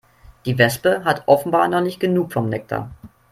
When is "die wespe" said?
0.47-1.03